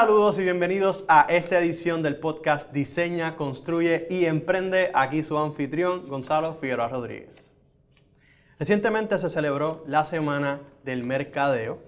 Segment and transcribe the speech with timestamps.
[0.00, 4.92] Saludos y bienvenidos a esta edición del podcast Diseña, Construye y Emprende.
[4.94, 7.52] Aquí su anfitrión, Gonzalo Figueroa Rodríguez.
[8.60, 11.80] Recientemente se celebró la Semana del Mercadeo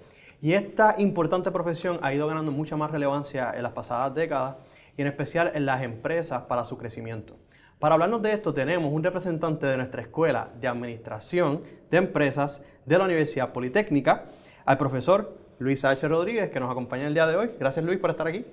[0.43, 4.56] y esta importante profesión ha ido ganando mucha más relevancia en las pasadas décadas
[4.96, 7.36] y en especial en las empresas para su crecimiento.
[7.79, 12.99] Para hablarnos de esto tenemos un representante de nuestra Escuela de Administración de Empresas de
[12.99, 14.24] la Universidad Politécnica,
[14.64, 16.09] al profesor Luis H.
[16.09, 17.50] Rodríguez, que nos acompaña el día de hoy.
[17.61, 18.46] Gracias Luis por estar aquí.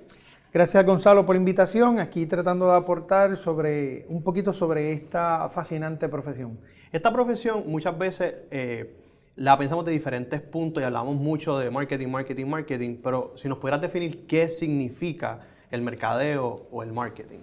[0.52, 6.06] Gracias Gonzalo por la invitación, aquí tratando de aportar sobre, un poquito sobre esta fascinante
[6.10, 6.58] profesión.
[6.92, 8.94] Esta profesión muchas veces eh,
[9.36, 13.56] la pensamos de diferentes puntos y hablamos mucho de marketing, marketing, marketing, pero si nos
[13.56, 17.38] pudieras definir qué significa el mercadeo o el marketing.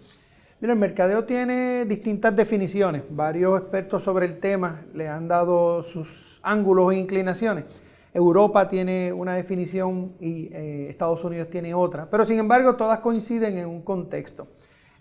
[0.61, 3.01] Mira, el mercadeo tiene distintas definiciones.
[3.09, 7.65] Varios expertos sobre el tema le han dado sus ángulos e inclinaciones.
[8.15, 13.57] Europa tiene una definición y eh, Estados Unidos tiene otra, pero sin embargo todas coinciden
[13.57, 14.47] en un contexto.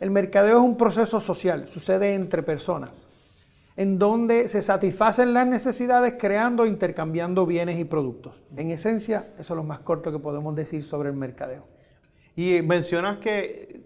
[0.01, 3.09] El mercadeo es un proceso social, sucede entre personas,
[3.77, 8.35] en donde se satisfacen las necesidades creando e intercambiando bienes y productos.
[8.57, 11.69] En esencia, eso es lo más corto que podemos decir sobre el mercadeo.
[12.35, 13.81] Y mencionas que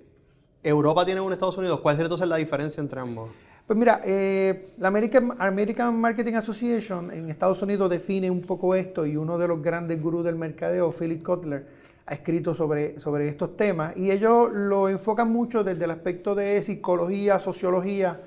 [0.62, 1.80] Europa tiene un Estados Unidos.
[1.80, 3.28] ¿Cuál es entonces la diferencia entre ambos?
[3.68, 9.04] Pues mira, eh, la American, American, Marketing Association en Estados Unidos define un poco esto
[9.04, 11.66] y uno de los grandes gurús del mercadeo, Philip Kotler,
[12.06, 16.62] ha escrito sobre, sobre estos temas y ellos lo enfocan mucho desde el aspecto de
[16.62, 18.22] psicología, sociología,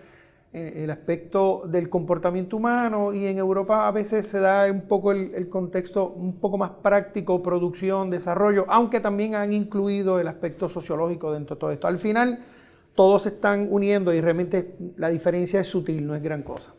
[0.53, 5.12] eh, el aspecto del comportamiento humano y en Europa a veces se da un poco
[5.12, 10.69] el, el, contexto un poco más práctico, producción, desarrollo, aunque también han incluido el aspecto
[10.69, 11.88] sociológico dentro de todo esto.
[11.88, 12.42] Al final
[12.95, 16.73] todos se están uniendo y realmente la diferencia es sutil, no es gran cosa.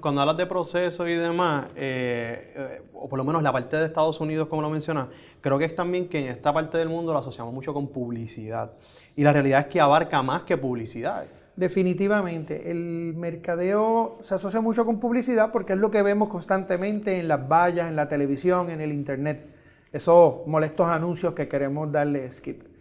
[0.00, 3.84] cuando hablas de proceso y demás, eh, eh, o por lo menos la parte de
[3.84, 5.08] Estados Unidos, como lo mencionas,
[5.40, 8.72] creo que es también que en esta parte del mundo lo asociamos mucho con publicidad.
[9.16, 11.24] Y la realidad es que abarca más que publicidad.
[11.56, 17.28] Definitivamente, el mercadeo se asocia mucho con publicidad porque es lo que vemos constantemente en
[17.28, 19.46] las vallas, en la televisión, en el internet.
[19.92, 22.73] Esos molestos anuncios que queremos darle skip.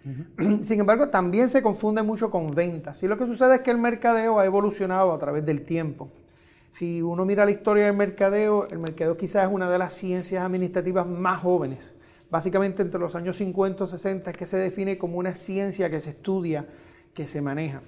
[0.61, 3.01] Sin embargo, también se confunde mucho con ventas.
[3.03, 6.09] Y lo que sucede es que el mercadeo ha evolucionado a través del tiempo.
[6.71, 10.43] Si uno mira la historia del mercadeo, el mercadeo quizás es una de las ciencias
[10.43, 11.93] administrativas más jóvenes.
[12.31, 16.01] Básicamente entre los años 50 y 60 es que se define como una ciencia que
[16.01, 16.65] se estudia,
[17.13, 17.83] que se maneja.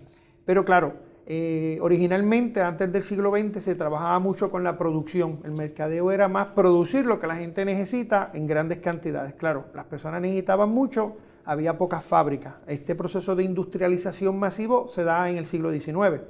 [0.46, 0.94] Pero claro,
[1.26, 5.40] eh, originalmente antes del siglo XX se trabajaba mucho con la producción.
[5.44, 9.34] El mercadeo era más producir lo que la gente necesita en grandes cantidades.
[9.34, 12.56] Claro, las personas necesitaban mucho, había pocas fábricas.
[12.68, 16.22] Este proceso de industrialización masivo se da en el siglo XIX.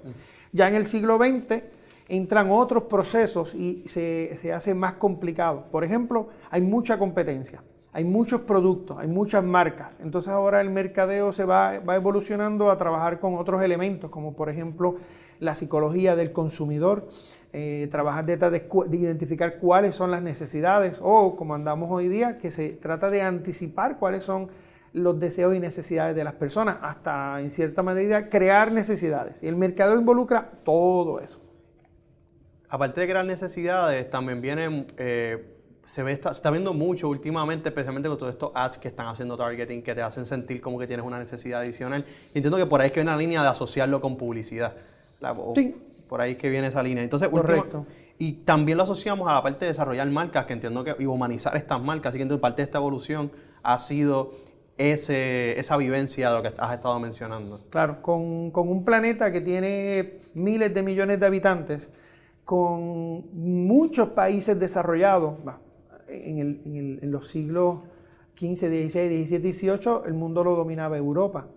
[0.52, 1.64] Ya en el siglo XX
[2.08, 5.66] entran otros procesos y se, hace más complicado.
[5.72, 9.94] Por ejemplo, hay mucha competencia, hay muchos productos, hay muchas marcas.
[10.00, 14.50] Entonces ahora el mercadeo se va, va evolucionando a trabajar con otros elementos, como por
[14.50, 14.98] ejemplo
[15.40, 17.08] la psicología del consumidor,
[17.54, 22.52] eh, trabajar de, de, identificar cuáles son las necesidades o como andamos hoy día, que
[22.52, 24.50] se trata de anticipar cuáles son
[24.96, 29.44] los deseos y necesidades de las personas, hasta en cierta medida crear necesidades.
[29.44, 31.40] Y el mercado involucra todo eso.
[32.70, 38.08] Aparte de crear necesidades, también viene, eh, se, ve, está, está, viendo mucho últimamente, especialmente
[38.08, 41.06] con todos estos ads que están haciendo targeting, que te hacen sentir como que tienes
[41.06, 42.06] una necesidad adicional.
[42.34, 44.76] Y entiendo que por ahí es que viene la línea de asociarlo con publicidad.
[45.56, 45.76] sí.
[46.08, 47.04] Por ahí es que viene esa línea.
[47.04, 47.86] Entonces, Correcto.
[48.20, 51.58] y también lo asociamos a la parte de desarrollar marcas, que entiendo que, y humanizar
[51.58, 52.14] estas marcas.
[52.14, 53.32] Así que parte de esta evolución
[53.64, 54.34] ha sido
[54.78, 57.62] ese, esa vivencia de lo que has estado mencionando.
[57.70, 61.90] Claro, con, con, un planeta que tiene miles de millones de habitantes,
[62.44, 65.36] con muchos países desarrollados,
[66.08, 67.80] en, el, en, el, en, los siglos
[68.38, 71.48] XV, XVI, XVII, XVIII, el mundo lo dominaba Europa,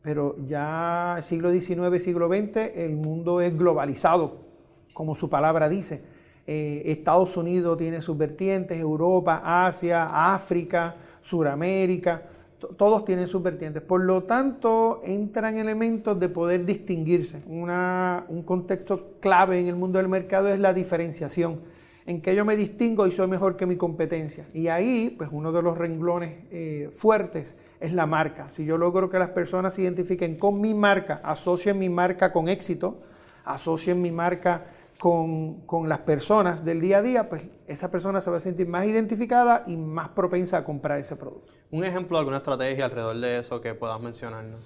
[0.00, 4.46] pero ya siglo XIX, siglo XX, el mundo es globalizado,
[4.94, 6.02] como su palabra dice.
[6.46, 12.22] Eh, Estados Unidos tiene sus vertientes, Europa, Asia, África, Suramérica,
[12.58, 13.82] todos tienen sus vertientes.
[13.82, 17.42] Por lo tanto, entran elementos de poder distinguirse.
[17.46, 21.60] un contexto clave en el mundo del mercado es la diferenciación,
[22.06, 24.46] en que yo me distingo y soy mejor que mi competencia.
[24.52, 28.48] Y ahí, pues uno de los renglones eh, fuertes es la marca.
[28.50, 32.48] Si yo logro que las personas se identifiquen con mi marca, asocien mi marca con
[32.48, 32.98] éxito,
[33.44, 34.64] asocien mi marca
[34.98, 38.66] con, con, las personas del día a día, pues esa persona se va a sentir
[38.66, 41.52] más identificada y más propensa a comprar ese producto.
[41.70, 44.60] Un ejemplo de alguna estrategia alrededor de eso que puedas mencionarnos.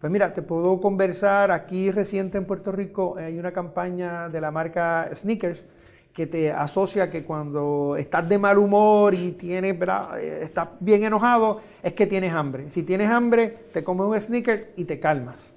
[0.00, 4.50] Pues mira, te puedo conversar, aquí reciente en Puerto Rico hay una campaña de la
[4.50, 5.64] marca Sneakers
[6.12, 9.76] que te asocia que cuando estás de mal humor y tienes,
[10.18, 12.70] eh, estás bien enojado, es que tienes hambre.
[12.70, 15.51] Si tienes hambre, te comes un sneaker y te calmas.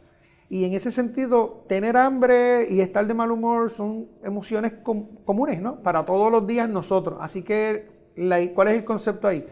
[0.48, 4.74] Y en ese sentido, tener hambre y estar de mal humor son emociones
[5.26, 5.82] comunes, ¿no?
[5.82, 7.18] Para todos los días nosotros.
[7.20, 7.88] Así que,
[8.54, 9.48] ¿cuál es el concepto ahí?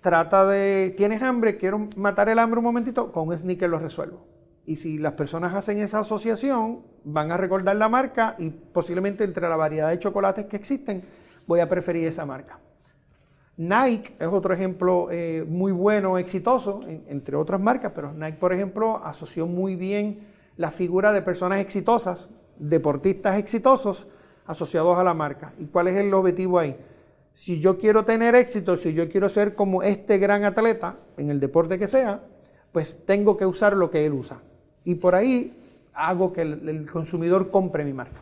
[0.00, 4.26] Trata de, tienes hambre, quiero matar el hambre un momentito, con un sneaker lo resuelvo.
[4.66, 9.48] Y si las personas hacen esa asociación, van a recordar la marca y posiblemente entre
[9.48, 11.04] la variedad de chocolates que existen,
[11.46, 12.58] voy a preferir esa marca.
[13.56, 19.00] Nike es otro ejemplo eh, muy bueno, exitoso, entre otras marcas, pero Nike, por ejemplo,
[19.04, 22.28] asoció muy bien la figura de personas exitosas,
[22.58, 24.06] deportistas exitosos,
[24.46, 25.52] asociados a la marca.
[25.58, 26.76] ¿Y cuál es el objetivo ahí?
[27.34, 31.40] Si yo quiero tener éxito, si yo quiero ser como este gran atleta, en el
[31.40, 32.22] deporte que sea,
[32.72, 34.40] pues tengo que usar lo que él usa.
[34.84, 35.56] Y por ahí
[35.94, 38.20] hago que el, consumidor compre mi marca.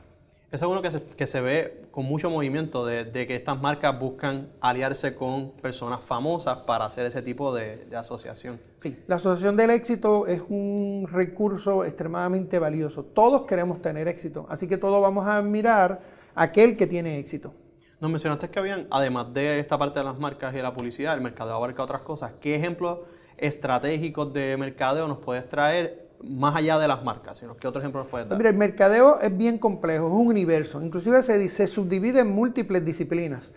[0.52, 3.96] Eso es uno que se, que se ve con mucho movimiento de, que estas marcas
[4.00, 8.60] buscan aliarse con personas famosas para hacer ese tipo de, de, asociación.
[8.78, 13.04] Sí, la asociación del éxito es un recurso extremadamente valioso.
[13.04, 16.00] Todos queremos tener éxito, así que todos vamos a admirar
[16.34, 17.54] a aquel que tiene éxito.
[18.00, 21.20] Nos mencionaste que habían, además de esta parte de las marcas y la publicidad, el
[21.20, 22.32] mercado abarca otras cosas.
[22.40, 22.98] ¿Qué ejemplos
[23.36, 28.00] estratégicos de mercadeo nos puedes traer más allá de las marcas, sino qué otro ejemplo
[28.02, 28.38] nos puedes dar?
[28.38, 30.82] Mira, el mercadeo es bien complejo, es un universo.
[30.82, 33.50] Inclusive se, se subdivide en múltiples disciplinas.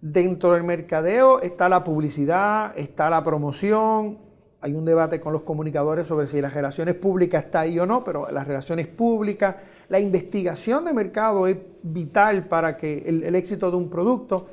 [0.00, 4.18] Dentro del mercadeo está la publicidad, está la promoción.
[4.60, 8.04] Hay un debate con los comunicadores sobre si las relaciones públicas está ahí o no,
[8.04, 9.56] pero las relaciones públicas,
[9.88, 14.48] la investigación de mercado es vital para que el éxito de un producto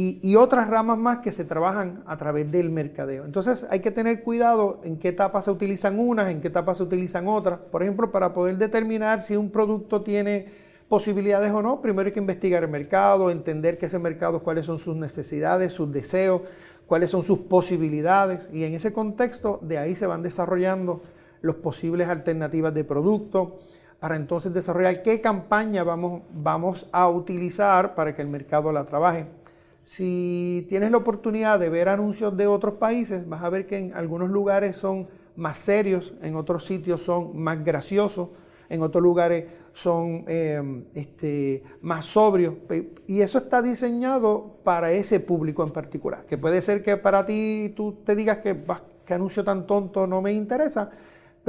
[0.00, 3.24] y, otras ramas más que se trabajan a través del mercadeo.
[3.24, 6.84] Entonces hay que tener cuidado en qué etapas se utilizan unas, en qué etapas se
[6.84, 7.58] utilizan otras.
[7.58, 10.46] Por ejemplo, para poder determinar si un producto tiene
[10.88, 14.78] posibilidades o no, primero hay que investigar el mercado, entender que ese mercado, cuáles son
[14.78, 16.42] sus necesidades, sus deseos,
[16.86, 18.48] cuáles son sus posibilidades.
[18.52, 21.02] Y en ese contexto, de ahí se van desarrollando
[21.42, 23.58] las posibles alternativas de producto
[23.98, 29.26] para entonces desarrollar qué campaña vamos, vamos a utilizar para que el mercado la trabaje.
[29.88, 33.94] Si tienes la oportunidad de ver anuncios de otros países, vas a ver que en
[33.94, 38.28] algunos lugares son más serios, en otros sitios son más graciosos,
[38.68, 42.56] en otros lugares son eh, este, más sobrios.
[43.06, 46.26] Y eso está diseñado para ese público en particular.
[46.26, 50.34] Que puede ser que para ti tú te digas que anuncio tan tonto no me
[50.34, 50.90] interesa,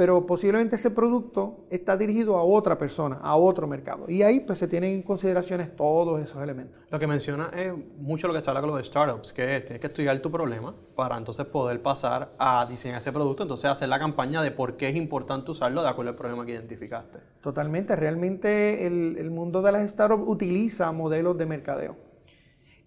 [0.00, 4.06] pero posiblemente ese producto está dirigido a otra persona, a otro mercado.
[4.08, 6.80] Y ahí pues se tienen en consideraciones todos esos elementos.
[6.88, 9.88] Lo que menciona es mucho lo que se habla con los startups, que tienes que
[9.88, 14.40] estudiar tu problema para entonces poder pasar a diseñar ese producto, entonces hacer la campaña
[14.40, 17.18] de por qué es importante usarlo de acuerdo al problema que identificaste.
[17.42, 21.96] Totalmente, realmente el, el mundo de las startups utiliza modelos de mercadeo.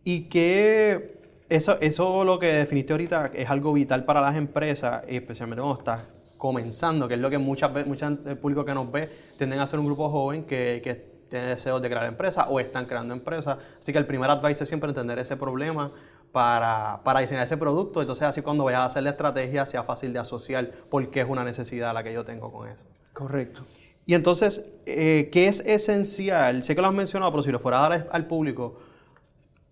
[0.04, 5.62] Y que eso, eso lo que definiste ahorita es algo vital para las empresas, especialmente
[5.62, 6.14] cuando estás
[6.44, 9.66] comenzando, que es lo que muchas veces, muchas el público que nos ve tienden a
[9.66, 10.94] ser un grupo joven que, que
[11.30, 13.60] tiene deseos de crear empresas o están creando empresas.
[13.80, 15.94] Así que el primer advice es siempre entender ese problema
[16.34, 18.02] para, para, diseñar ese producto.
[18.02, 21.46] Entonces, así cuando vayas a hacer la estrategia, sea fácil de asociar porque es una
[21.46, 22.84] necesidad la que yo tengo con eso.
[23.14, 23.62] Correcto.
[24.06, 26.66] Y entonces, eh, ¿qué es esencial?
[26.66, 28.80] Sé que lo has mencionado, pero si lo fuera a dar al público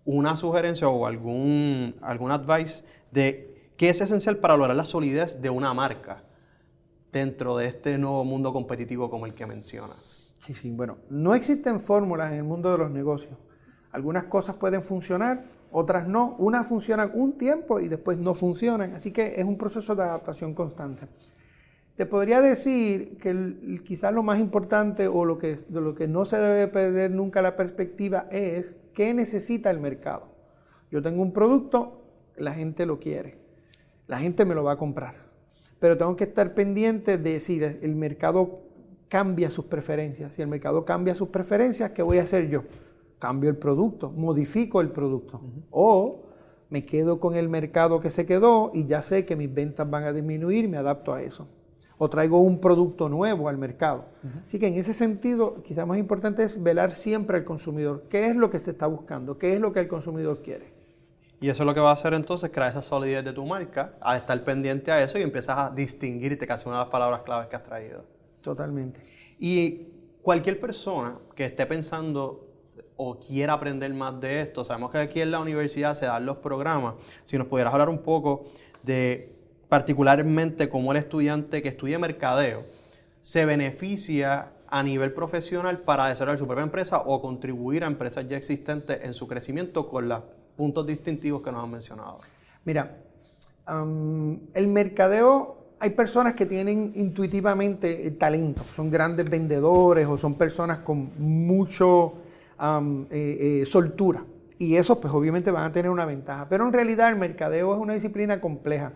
[0.06, 5.50] una sugerencia o algún, algún advice de qué es esencial para lograr la solidez de
[5.50, 6.22] una marca
[7.12, 10.32] dentro de este nuevo mundo competitivo como el que mencionas?
[10.44, 13.34] Sí, sí, bueno, no existen fórmulas en el mundo de los negocios.
[13.92, 16.34] Algunas cosas pueden funcionar, otras no.
[16.38, 20.54] Unas funcionan un tiempo y después no funcionan, así que es un proceso de adaptación
[20.54, 21.06] constante.
[21.96, 26.24] Te podría decir que quizás lo más importante o lo que, de lo que no
[26.24, 30.32] se debe perder nunca la perspectiva es qué necesita el mercado.
[30.90, 32.02] Yo tengo un producto,
[32.36, 33.38] la gente lo quiere,
[34.06, 35.31] la gente me lo va a comprar
[35.82, 38.60] pero tengo que estar pendiente de si el mercado
[39.08, 40.32] cambia sus preferencias.
[40.32, 42.62] Si el mercado cambia sus preferencias, ¿qué voy a hacer yo?
[43.18, 45.40] Cambio el producto, modifico el producto.
[45.72, 46.22] O
[46.70, 50.04] me quedo con el mercado que se quedó y ya sé que mis ventas van
[50.04, 51.48] a disminuir, me adapto a eso.
[51.98, 54.04] O traigo un producto nuevo al mercado.
[54.46, 58.04] Así que en ese sentido, quizás más importante es velar siempre al consumidor.
[58.08, 59.36] ¿Qué es lo que se está buscando?
[59.36, 60.71] ¿Qué es lo que el consumidor quiere?
[61.42, 63.94] Y eso es lo que va a hacer entonces, crear esa solidez de tu marca,
[64.00, 67.22] al estar pendiente a eso y empiezas a distinguirte, que hace una de las palabras
[67.22, 68.04] claves que has traído.
[68.42, 69.00] Totalmente.
[69.40, 69.88] Y
[70.22, 72.46] cualquier persona que esté pensando
[72.96, 76.36] o quiera aprender más de esto, sabemos que aquí en la universidad se dan los
[76.36, 76.94] programas,
[77.24, 78.44] si nos pudieras hablar un poco
[78.84, 79.34] de
[79.68, 82.66] particularmente cómo el estudiante que estudia mercadeo
[83.20, 88.36] se beneficia a nivel profesional para desarrollar su propia empresa o contribuir a empresas ya
[88.36, 90.20] existentes en su crecimiento con los
[90.56, 92.20] puntos distintivos que nos han mencionado?
[92.64, 92.96] Mira,
[94.54, 101.10] el mercadeo, hay personas que tienen intuitivamente talento, son grandes vendedores o son personas con
[101.18, 102.14] mucho
[102.60, 104.24] eh, eh, soltura.
[104.58, 106.48] Y esos pues obviamente van a tener una ventaja.
[106.48, 108.92] Pero en realidad el mercadeo es una disciplina compleja.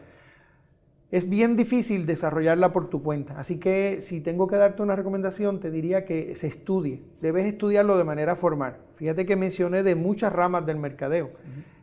[1.11, 3.39] Es bien difícil desarrollarla por tu cuenta.
[3.39, 7.05] Así que si tengo que darte una recomendación, te diría que se estudie.
[7.21, 8.79] Debes estudiarlo de manera formal.
[8.97, 11.31] Fíjate que mencioné de muchas ramas del mercadeo.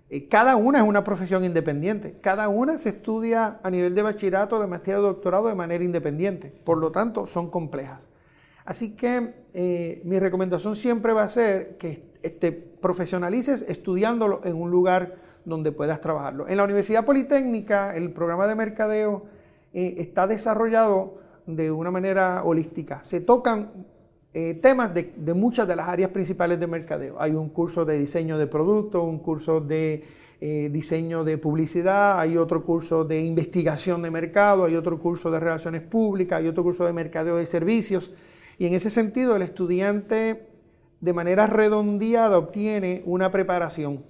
[0.10, 2.18] Eh, cada una es una profesión independiente.
[2.20, 6.54] Cada una se estudia a nivel de bachillerato, de maestría, de doctorado de manera independiente.
[6.64, 8.02] Por lo tanto, son complejas.
[8.66, 14.70] Así que eh, mi recomendación siempre va a ser que te profesionalices estudiándolo en un
[14.70, 16.48] lugar donde puedas trabajarlo.
[16.48, 19.26] En la Universidad Politécnica, el programa de mercadeo
[19.74, 23.04] eh, está desarrollado de una manera holística.
[23.04, 23.72] Se tocan
[24.34, 27.18] eh, temas de, muchas de las áreas principales de mercadeo.
[27.20, 30.04] Hay un curso de diseño de producto, un curso de
[30.42, 35.40] eh, diseño de publicidad, hay otro curso de investigación de mercado, hay otro curso de
[35.40, 38.14] relaciones públicas, hay otro curso de mercadeo de servicios.
[38.58, 40.48] Y en ese sentido, el estudiante
[41.00, 44.04] de manera redondeada obtiene una preparación.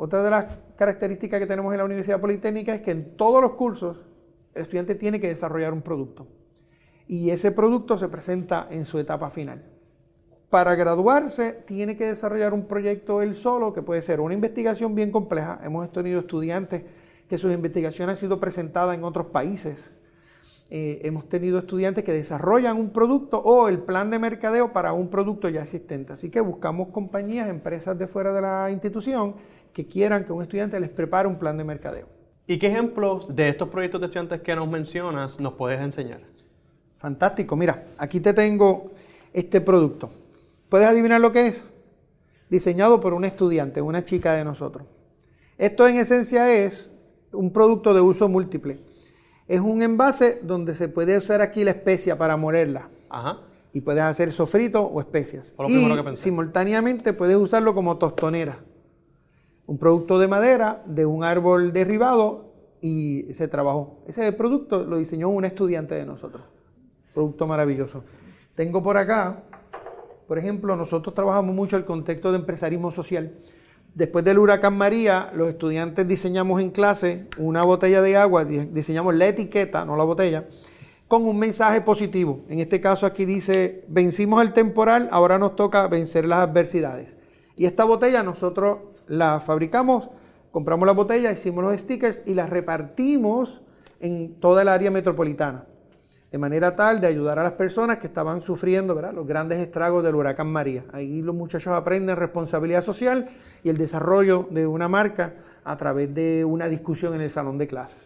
[0.00, 3.54] Otra de las características que tenemos en la Universidad Politécnica es que en todos los
[3.54, 3.98] cursos
[4.54, 6.28] el estudiante tiene que desarrollar un producto
[7.08, 9.64] y ese producto se presenta en su etapa final.
[10.50, 15.10] Para graduarse tiene que desarrollar un proyecto él solo, que puede ser una investigación bien
[15.10, 15.58] compleja.
[15.64, 16.84] Hemos tenido estudiantes
[17.28, 19.92] que sus investigaciones han sido presentadas en otros países.
[20.70, 25.08] Eh, hemos tenido estudiantes que desarrollan un producto o el plan de mercadeo para un
[25.08, 26.12] producto ya existente.
[26.12, 29.34] Así que buscamos compañías, empresas de fuera de la institución
[29.72, 32.06] que quieran que un estudiante les prepare un plan de mercadeo.
[32.46, 36.20] ¿Y qué ejemplos de estos proyectos de estudiantes que nos mencionas nos puedes enseñar?
[36.96, 37.56] Fantástico.
[37.56, 38.90] Mira, aquí te tengo
[39.32, 40.10] este producto.
[40.68, 41.64] ¿Puedes adivinar lo que es?
[42.48, 44.86] Diseñado por un estudiante, una chica de nosotros.
[45.58, 46.90] Esto en esencia es
[47.32, 48.80] un producto de uso múltiple.
[49.46, 52.88] Es un envase donde se puede usar aquí la especia para molerla.
[53.08, 53.40] Ajá.
[53.72, 55.54] Y puedes hacer sofrito o especias.
[55.66, 58.58] y simultáneamente puedes usarlo como tostonera.
[59.68, 64.00] Un producto de madera de un árbol derribado y se trabajó.
[64.08, 66.42] Ese producto lo diseñó un estudiante de nosotros
[67.18, 68.04] producto maravilloso.
[68.54, 69.42] Tengo por acá,
[70.28, 73.32] por ejemplo, nosotros trabajamos mucho el contexto de empresarismo social.
[73.92, 79.26] Después del huracán María, los estudiantes diseñamos en clase una botella de agua, diseñamos la
[79.26, 80.46] etiqueta, no la botella,
[81.08, 82.44] con un mensaje positivo.
[82.48, 87.16] En este caso aquí dice, vencimos el temporal, ahora nos toca vencer las adversidades.
[87.56, 90.10] Y esta botella nosotros la fabricamos,
[90.50, 93.62] compramos la botella, hicimos los stickers y la repartimos
[94.00, 95.64] en toda el área metropolitana
[96.30, 100.14] de manera tal de ayudar a las personas que estaban sufriendo los grandes estragos del
[100.14, 100.84] huracán María.
[100.92, 103.28] Ahí los muchachos aprenden responsabilidad social
[103.62, 105.34] y el desarrollo de una marca
[105.64, 107.98] a través de una discusión en el salón de clases.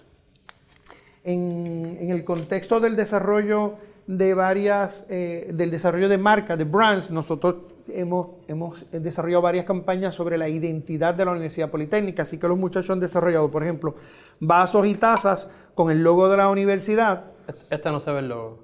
[1.25, 3.75] En, el contexto del desarrollo
[4.07, 10.15] de varias, eh, del desarrollo de marcas, de brands, nosotros hemos, hemos desarrollado varias campañas
[10.15, 13.95] sobre la identidad de la Universidad Politécnica, así que los muchachos han desarrollado, por ejemplo,
[14.41, 17.33] vasos y tazas con el logo de la universidad,
[17.71, 18.59] este no se ve el logo.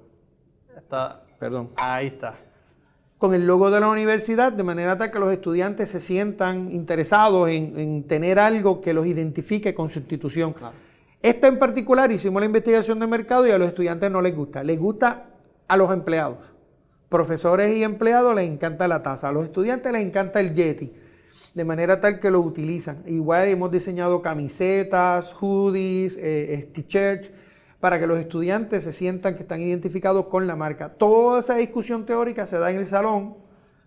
[0.75, 1.23] Está.
[1.39, 1.71] Perdón.
[1.77, 2.35] Ahí está.
[3.17, 7.49] Con el logo de la universidad, de manera tal que los estudiantes se sientan interesados
[7.49, 10.55] en, tener algo que los identifique con su institución.
[11.21, 14.63] Esta en particular hicimos la investigación de mercado y a los estudiantes no les gusta.
[14.63, 15.25] Les gusta
[15.67, 16.37] a los empleados.
[17.09, 19.29] Profesores y empleados les encanta la taza.
[19.29, 20.93] A los estudiantes les encanta el Yeti.
[21.53, 23.03] De manera tal que lo utilizan.
[23.07, 27.31] Igual hemos diseñado camisetas, hoodies, eh, t-shirts
[27.79, 30.89] para que los estudiantes se sientan que están identificados con la marca.
[30.89, 33.37] Toda esa discusión teórica se da en el salón,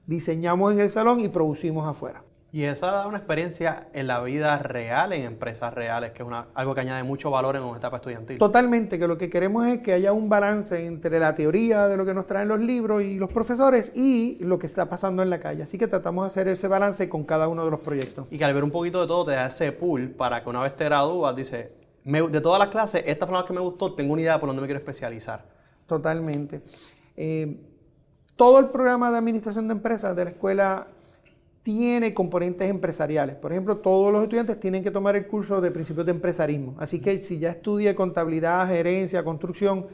[0.07, 2.25] diseñamos en el salón y producimos afuera.
[2.55, 6.75] Y esa da una experiencia en la vida real, en empresas reales, que es algo
[6.75, 8.37] que añade mucho valor en una etapa estudiantil.
[8.37, 12.05] Totalmente, que lo que queremos es que haya un balance entre la teoría de lo
[12.05, 15.41] que nos traen los libros y los profesores y lo que está pasando en la
[15.41, 15.63] calle.
[15.63, 18.27] Así que tratamos de hacer ese balance con cada uno de los proyectos.
[18.31, 20.61] Y que al ver un poquito de todo te da ese pool para que una
[20.61, 21.73] vez te gradúas, dice,
[22.05, 24.61] de todas las clases, esta fue la que me gustó, tengo una idea por donde
[24.61, 25.43] me quiero especializar.
[25.87, 26.61] Totalmente.
[27.17, 27.57] Eh,
[28.37, 30.87] todo el programa de administración de empresas de la escuela
[31.63, 33.37] tiene componentes empresariales.
[33.37, 36.75] Por ejemplo, todos los estudiantes tienen que tomar el curso de principios de empresarismo.
[36.79, 39.87] Así que si ya estudia contabilidad, gerencia, construcción,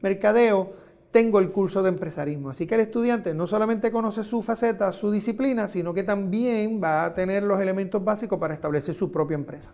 [0.00, 0.72] mercadeo,
[1.12, 2.50] tengo el curso de empresarismo.
[2.50, 7.04] Así que el estudiante no solamente conoce su faceta, su disciplina, sino que también va
[7.04, 9.72] a tener los elementos básicos para establecer su propia empresa.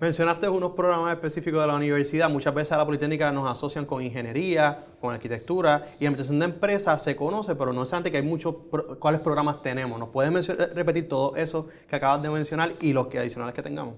[0.00, 2.30] Mencionaste unos programas específicos de la universidad.
[2.30, 6.46] Muchas veces a la Politécnica nos asocian con ingeniería, con arquitectura y la administración de
[6.46, 8.54] empresas se conoce, pero no es antes que hay muchos
[8.98, 10.00] cuáles programas tenemos.
[10.00, 13.96] ¿Nos puedes repetir todo eso que acabas de mencionar y los que adicionales que tengamos?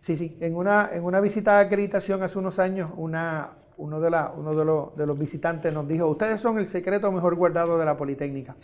[0.00, 0.36] Sí, sí.
[0.40, 4.54] En una, en una visita de acreditación hace unos años, una, uno, de, la, uno
[4.54, 7.96] de, los, de los visitantes nos dijo, ustedes son el secreto mejor guardado de la
[7.96, 8.54] Politécnica.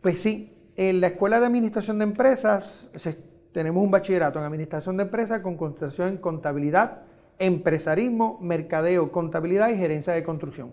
[0.00, 2.88] Pues sí, en la Escuela de Administración de Empresas
[3.54, 7.02] tenemos un bachillerato en Administración de Empresas con concentración en contabilidad,
[7.38, 10.72] empresarismo, mercadeo, contabilidad y gerencia de construcción.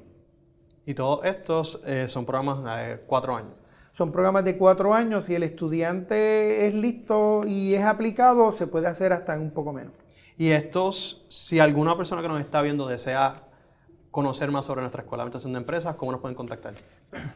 [0.88, 3.52] Y todos estos eh, son programas de cuatro años.
[3.94, 5.26] Son programas de cuatro años.
[5.26, 9.94] Si el estudiante es listo y es aplicado, se puede hacer hasta un poco menos.
[10.36, 13.44] Y estos, si alguna persona que nos está viendo desea
[14.10, 16.74] conocer más sobre nuestra escuela de administración de empresas, ¿cómo nos pueden contactar?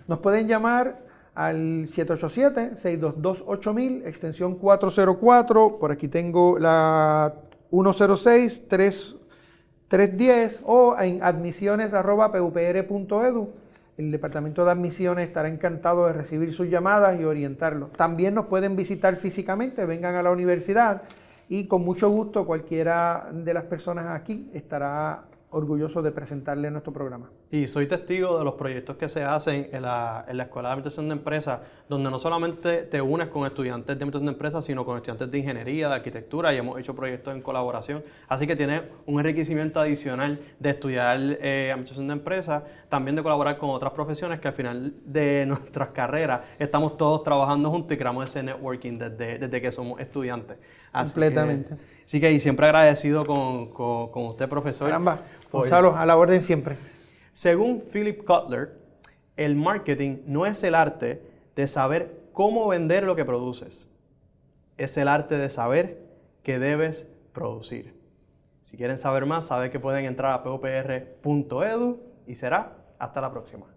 [0.07, 1.05] Nos pueden llamar
[1.35, 5.77] al 787-622-8000, extensión 404.
[5.77, 7.35] Por aquí tengo la
[7.71, 13.49] 106-310 o en admisiones.pupr.edu.
[13.97, 17.91] El Departamento de Admisiones estará encantado de recibir sus llamadas y orientarlos.
[17.93, 21.03] También nos pueden visitar físicamente, vengan a la universidad
[21.47, 25.23] y con mucho gusto cualquiera de las personas aquí estará
[25.55, 27.29] orgulloso de presentarle nuestro programa.
[27.49, 30.73] Y soy testigo de los proyectos que se hacen en la, en la Escuela de
[30.73, 34.85] Administración de Empresas, donde no solamente te unes con estudiantes de Administración de Empresas, sino
[34.85, 38.03] con estudiantes de Ingeniería, de Arquitectura, y hemos hecho proyectos en colaboración.
[38.27, 43.57] Así que tiene un enriquecimiento adicional de estudiar eh, Administración de Empresas, también de colaborar
[43.57, 48.25] con otras profesiones que al final de nuestras carreras estamos todos trabajando juntos y creamos
[48.25, 50.57] ese networking desde, desde que somos estudiantes.
[50.91, 51.94] Completamente.
[52.05, 54.87] Así que y siempre agradecido con, con, usted, profesor.
[54.87, 55.21] Caramba,
[55.51, 56.77] Gonzalo, a la orden siempre.
[57.33, 58.77] Según Philip Kotler,
[59.35, 61.21] el marketing no es el arte
[61.55, 63.87] de saber cómo vender lo que produces,
[64.77, 66.05] es el arte de saber
[66.43, 67.95] qué debes producir.
[68.61, 73.74] Si quieren saber más, saben que pueden entrar a popr.edu y será hasta la próxima.